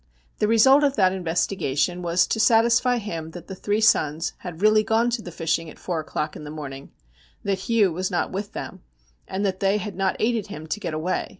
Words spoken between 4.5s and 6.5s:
really gone to the fishing at four o'clock in the